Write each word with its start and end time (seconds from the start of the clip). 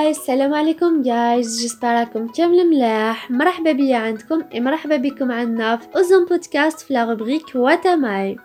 هاي 0.00 0.10
السلام 0.10 0.54
عليكم 0.54 1.02
جايز 1.02 1.64
جسبر 1.64 1.88
راكم 1.88 2.28
كامل 2.28 2.70
ملاح 2.70 3.30
مرحبا 3.30 3.72
بيا 3.72 3.96
عندكم 3.96 4.44
مرحبا 4.54 4.96
بكم 4.96 5.32
عندنا 5.32 5.76
في 5.76 5.86
اوزون 5.96 6.24
بودكاست 6.24 6.80
في 6.80 6.94
لا 6.94 7.04
روبريك 7.04 7.54
واتاماي 7.54 8.36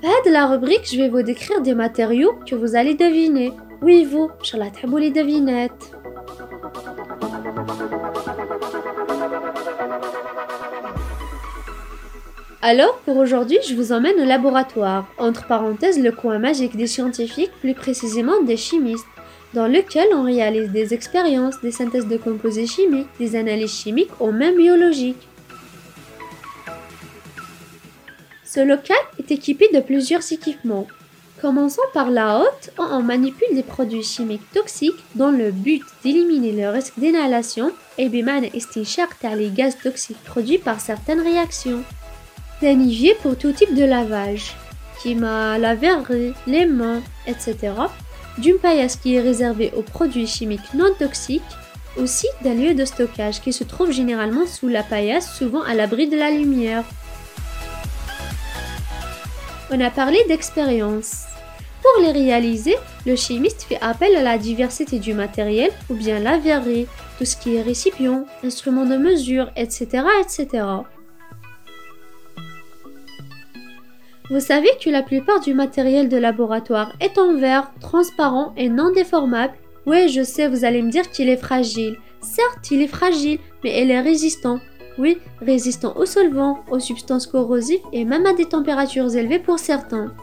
في 0.00 0.06
هاد 0.06 0.28
لا 0.28 0.52
روبريك 0.54 0.82
جو 0.84 1.10
vous 1.10 1.22
décrire 1.22 1.60
des 1.60 1.74
matériaux 1.74 2.34
que 2.46 2.54
vous 2.54 2.76
allez 2.76 2.94
deviner. 2.94 3.52
Oui 3.82 4.04
vous 4.04 4.30
ان 4.38 4.44
شاء 4.44 4.60
الله 4.60 4.68
تحبوا 4.68 5.00
لي 5.00 5.12
devinettes 5.12 6.01
Alors, 12.64 12.96
pour 12.98 13.16
aujourd'hui, 13.16 13.58
je 13.68 13.74
vous 13.74 13.90
emmène 13.90 14.20
au 14.20 14.24
laboratoire, 14.24 15.08
entre 15.18 15.48
parenthèses 15.48 16.00
le 16.00 16.12
coin 16.12 16.38
magique 16.38 16.76
des 16.76 16.86
scientifiques, 16.86 17.50
plus 17.58 17.74
précisément 17.74 18.40
des 18.40 18.56
chimistes, 18.56 19.04
dans 19.52 19.66
lequel 19.66 20.06
on 20.14 20.22
réalise 20.22 20.70
des 20.70 20.94
expériences, 20.94 21.60
des 21.60 21.72
synthèses 21.72 22.06
de 22.06 22.16
composés 22.16 22.68
chimiques, 22.68 23.08
des 23.18 23.34
analyses 23.34 23.74
chimiques 23.74 24.12
ou 24.20 24.30
même 24.30 24.56
biologiques. 24.56 25.28
Ce 28.44 28.60
local 28.60 28.96
est 29.18 29.32
équipé 29.32 29.68
de 29.74 29.80
plusieurs 29.80 30.32
équipements. 30.32 30.86
Commençons 31.40 31.82
par 31.92 32.10
la 32.10 32.38
haute, 32.38 32.70
où 32.78 32.82
on 32.82 33.02
manipule 33.02 33.56
des 33.56 33.64
produits 33.64 34.04
chimiques 34.04 34.48
toxiques 34.54 35.02
dans 35.16 35.32
le 35.32 35.50
but 35.50 35.82
d'éliminer 36.04 36.52
le 36.52 36.68
risque 36.68 36.96
d'inhalation 36.96 37.72
et 37.98 38.08
bimane 38.08 38.46
estinchar 38.54 39.08
les 39.34 39.50
gaz 39.50 39.76
toxiques 39.82 40.22
produits 40.22 40.58
par 40.58 40.78
certaines 40.78 41.22
réactions 41.22 41.82
d'un 42.62 42.78
pour 43.20 43.36
tout 43.36 43.50
type 43.50 43.74
de 43.74 43.84
lavage, 43.84 44.54
qui 45.02 45.16
m'a 45.16 45.58
la 45.58 45.74
verrerie, 45.74 46.32
les 46.46 46.64
mains, 46.64 47.02
etc. 47.26 47.56
D'une 48.38 48.58
paillasse 48.58 48.94
qui 48.94 49.16
est 49.16 49.20
réservée 49.20 49.72
aux 49.76 49.82
produits 49.82 50.28
chimiques 50.28 50.72
non 50.72 50.94
toxiques, 50.96 51.42
aussi 51.96 52.28
d'un 52.44 52.54
lieu 52.54 52.74
de 52.74 52.84
stockage 52.84 53.40
qui 53.40 53.52
se 53.52 53.64
trouve 53.64 53.90
généralement 53.90 54.46
sous 54.46 54.68
la 54.68 54.84
paillasse, 54.84 55.36
souvent 55.36 55.62
à 55.62 55.74
l'abri 55.74 56.08
de 56.08 56.16
la 56.16 56.30
lumière. 56.30 56.84
On 59.72 59.80
a 59.80 59.90
parlé 59.90 60.18
d'expérience. 60.28 61.24
Pour 61.82 62.04
les 62.04 62.12
réaliser, 62.12 62.76
le 63.06 63.16
chimiste 63.16 63.64
fait 63.68 63.80
appel 63.80 64.14
à 64.14 64.22
la 64.22 64.38
diversité 64.38 65.00
du 65.00 65.14
matériel 65.14 65.72
ou 65.90 65.94
bien 65.94 66.20
la 66.20 66.38
verrerie, 66.38 66.86
tout 67.18 67.24
ce 67.24 67.36
qui 67.36 67.56
est 67.56 67.62
récipient, 67.62 68.24
instruments 68.44 68.86
de 68.86 68.96
mesure, 68.96 69.50
etc. 69.56 70.04
etc. 70.20 70.64
Vous 74.30 74.40
savez 74.40 74.68
que 74.82 74.88
la 74.88 75.02
plupart 75.02 75.40
du 75.40 75.52
matériel 75.52 76.08
de 76.08 76.16
laboratoire 76.16 76.92
est 77.00 77.18
en 77.18 77.36
verre, 77.36 77.72
transparent 77.80 78.52
et 78.56 78.68
non 78.68 78.92
déformable. 78.92 79.54
Oui, 79.86 80.08
je 80.08 80.22
sais, 80.22 80.48
vous 80.48 80.64
allez 80.64 80.82
me 80.82 80.90
dire 80.90 81.10
qu'il 81.10 81.28
est 81.28 81.36
fragile. 81.36 81.96
Certes, 82.20 82.70
il 82.70 82.82
est 82.82 82.88
fragile, 82.88 83.40
mais 83.64 83.82
il 83.82 83.90
est 83.90 84.00
résistant. 84.00 84.60
Oui, 84.98 85.18
résistant 85.40 85.96
aux 85.96 86.06
solvants, 86.06 86.60
aux 86.70 86.78
substances 86.78 87.26
corrosives 87.26 87.80
et 87.92 88.04
même 88.04 88.26
à 88.26 88.32
des 88.32 88.44
températures 88.44 89.14
élevées 89.14 89.38
pour 89.38 89.58
certains. 89.58 90.14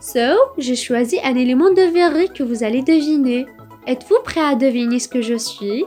So, 0.00 0.20
j'ai 0.58 0.76
choisi 0.76 1.18
un 1.22 1.34
élément 1.34 1.70
de 1.70 1.82
verrerie 1.82 2.30
que 2.32 2.42
vous 2.42 2.62
allez 2.62 2.82
deviner. 2.82 3.46
Êtes-vous 3.86 4.22
prêt 4.24 4.40
à 4.40 4.54
deviner 4.54 4.98
ce 4.98 5.08
que 5.08 5.20
je 5.20 5.36
suis? 5.36 5.84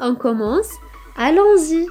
On 0.00 0.14
commence 0.14 0.70
Allons-y 1.16 1.86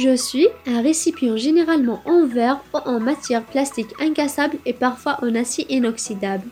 Je 0.00 0.14
suis 0.16 0.46
un 0.68 0.80
récipient 0.80 1.36
généralement 1.36 2.00
en 2.04 2.24
verre 2.24 2.60
ou 2.72 2.76
en 2.88 3.00
matière 3.00 3.42
plastique 3.42 3.90
incassable 4.00 4.56
et 4.64 4.72
parfois 4.72 5.18
en 5.22 5.34
acier 5.34 5.66
inoxydable, 5.74 6.46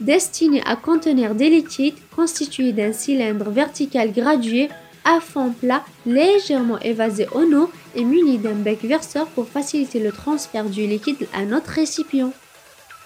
destiné 0.00 0.62
à 0.66 0.76
contenir 0.76 1.34
des 1.34 1.48
liquides 1.48 1.94
constitués 2.14 2.72
d'un 2.72 2.92
cylindre 2.92 3.48
vertical 3.48 4.12
gradué 4.12 4.68
à 5.06 5.18
fond 5.20 5.52
plat 5.52 5.82
légèrement 6.04 6.78
évasé 6.80 7.26
en 7.34 7.50
eau 7.54 7.70
et 7.96 8.04
muni 8.04 8.36
d'un 8.36 8.52
bec 8.52 8.82
verseur 8.82 9.26
pour 9.28 9.48
faciliter 9.48 9.98
le 9.98 10.12
transfert 10.12 10.66
du 10.66 10.86
liquide 10.86 11.26
à 11.32 11.46
notre 11.46 11.70
récipient. 11.70 12.34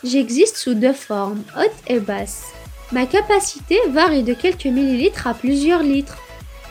J'existe 0.03 0.57
sous 0.57 0.75
deux 0.75 0.93
formes, 0.93 1.45
haute 1.57 1.71
et 1.87 2.01
basse. 2.01 2.47
Ma 2.91 3.07
capacité 3.07 3.79
varie 3.91 4.25
de 4.25 4.35
quelques 4.35 4.67
millilitres 4.67 5.29
à 5.29 5.35
plusieurs 5.35 5.85
litres. 5.85 6.19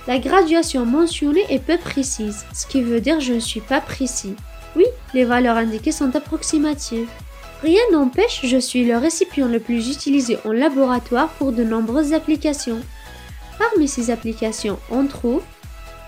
La 0.05 0.19
graduation 0.19 0.85
mentionnée 0.85 1.45
est 1.49 1.63
peu 1.63 1.77
précise, 1.77 2.45
ce 2.53 2.67
qui 2.67 2.81
veut 2.81 2.99
dire 2.99 3.21
je 3.21 3.33
ne 3.33 3.39
suis 3.39 3.61
pas 3.61 3.79
précis. 3.79 4.35
Oui, 4.75 4.85
les 5.13 5.23
valeurs 5.23 5.55
indiquées 5.55 5.93
sont 5.93 6.13
approximatives. 6.15 7.07
Rien 7.61 7.81
n'empêche, 7.93 8.41
je 8.43 8.57
suis 8.57 8.83
le 8.83 8.97
récipient 8.97 9.47
le 9.47 9.61
plus 9.61 9.89
utilisé 9.89 10.37
en 10.43 10.51
laboratoire 10.51 11.29
pour 11.29 11.53
de 11.53 11.63
nombreuses 11.63 12.11
applications. 12.11 12.81
Parmi 13.57 13.87
ces 13.87 14.11
applications, 14.11 14.77
on 14.91 15.07
trouve 15.07 15.41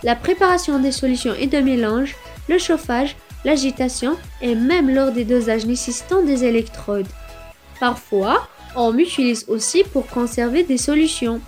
la 0.04 0.16
préparation 0.16 0.80
des 0.80 0.92
solutions 0.92 1.34
et 1.34 1.48
de 1.48 1.60
mélange, 1.60 2.16
le 2.50 2.58
chauffage, 2.58 3.16
l'agitation 3.46 4.18
et 4.42 4.56
même 4.56 4.94
lors 4.94 5.12
des 5.12 5.24
dosages 5.24 5.66
nécessitant 5.66 6.22
des 6.22 6.44
électrodes. 6.44 7.08
Parfois, 7.80 8.48
on 8.76 8.92
m'utilise 8.92 9.46
aussi 9.48 9.84
pour 9.84 10.08
conserver 10.08 10.64
des 10.64 10.78
solutions 10.78 11.40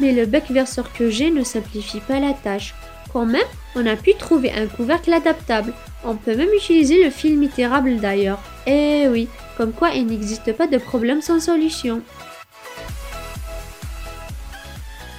mais 0.00 0.12
le 0.12 0.26
bec 0.26 0.50
verseur 0.50 0.92
que 0.92 1.10
j'ai 1.10 1.30
ne 1.30 1.44
simplifie 1.44 2.00
pas 2.00 2.18
la 2.18 2.32
tâche. 2.32 2.74
Quand 3.12 3.26
même, 3.26 3.42
on 3.74 3.86
a 3.86 3.96
pu 3.96 4.14
trouver 4.14 4.52
un 4.52 4.66
couvercle 4.66 5.12
adaptable. 5.12 5.72
On 6.04 6.14
peut 6.16 6.36
même 6.36 6.52
utiliser 6.56 7.04
le 7.04 7.10
film 7.10 7.42
itérable 7.42 7.98
d'ailleurs. 7.98 8.40
Eh 8.66 9.08
oui, 9.08 9.28
comme 9.56 9.72
quoi 9.72 9.90
il 9.90 10.06
n'existe 10.06 10.52
pas 10.52 10.66
de 10.66 10.78
problème 10.78 11.20
sans 11.20 11.40
solution. 11.40 12.02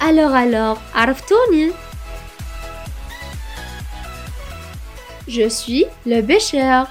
Alors 0.00 0.34
alors, 0.34 0.82
Arftoni 0.94 1.70
Je 5.28 5.48
suis 5.48 5.84
le 6.04 6.20
Becher. 6.20 6.82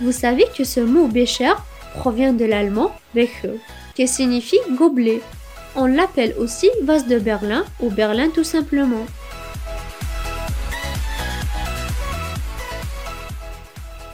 Vous 0.00 0.12
savez 0.12 0.46
que 0.56 0.64
ce 0.64 0.80
mot 0.80 1.06
Becher 1.06 1.52
provient 1.94 2.32
de 2.32 2.44
l'allemand 2.44 2.92
Becher, 3.14 3.60
qui 3.94 4.08
signifie 4.08 4.58
gobelet. 4.76 5.20
On 5.75 5.85
l'appelle 5.85 6.33
aussi 6.37 6.69
vase 6.83 7.05
de 7.07 7.19
Berlin 7.19 7.63
ou 7.79 7.89
Berlin 7.89 8.29
tout 8.29 8.43
simplement. 8.43 9.05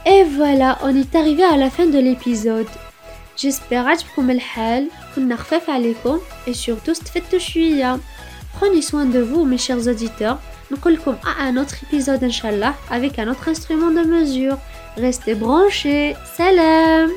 Et 0.05 0.23
voilà, 0.23 0.77
on 0.83 0.95
est 0.95 1.15
arrivé 1.15 1.43
à 1.43 1.57
la 1.57 1.69
fin 1.69 1.87
de 1.87 1.97
l'épisode. 1.99 2.67
J'espère 3.37 3.87
عجبكم 3.87 4.31
الحال 4.31 4.89
كنا 5.15 5.35
خفاف 5.35 5.69
عليكم 5.69 6.19
et 6.47 6.53
surtout 6.53 6.91
استفدتوا 6.91 7.39
شوية. 7.39 7.99
Prenez 8.59 8.81
soin 8.81 9.05
de 9.05 9.19
vous 9.19 9.45
mes 9.45 9.57
chers 9.57 9.87
auditeurs. 9.87 10.37
نقولكم 10.71 11.15
à 11.23 11.43
un 11.43 11.57
autre 11.57 11.75
épisode 11.83 12.23
inchallah 12.23 12.73
avec 12.89 13.19
un 13.19 13.27
autre 13.27 13.49
instrument 13.49 13.91
de 13.91 14.03
mesure. 14.07 14.57
Restez 14.97 15.35
branchés. 15.35 16.15
Salam 16.37 17.09